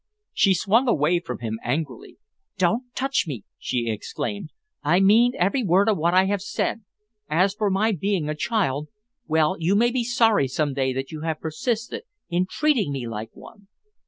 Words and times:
She 0.33 0.55
swung 0.55 0.87
away 0.87 1.19
from 1.19 1.37
him 1.41 1.59
angrily. 1.63 2.17
"Don't 2.57 2.91
touch 2.95 3.25
me!" 3.27 3.43
she 3.59 3.87
exclaimed. 3.87 4.49
"I 4.81 4.99
mean 4.99 5.33
every 5.37 5.63
word 5.63 5.87
of 5.89 5.95
what 5.99 6.15
I 6.15 6.25
have 6.25 6.41
said. 6.41 6.81
As 7.29 7.53
for 7.53 7.69
my 7.69 7.91
being 7.91 8.27
a 8.27 8.33
child 8.33 8.87
well, 9.27 9.57
you 9.59 9.75
may 9.75 9.91
be 9.91 10.03
sorry 10.03 10.47
some 10.47 10.73
day 10.73 10.91
that 10.91 11.11
you 11.11 11.21
have 11.21 11.39
persisted 11.39 12.01
in 12.31 12.47
treating 12.49 12.91
me 12.91 13.07
like 13.07 13.29
one." 13.35 13.67